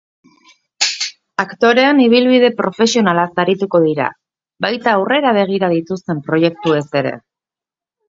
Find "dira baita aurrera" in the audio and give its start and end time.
3.87-5.39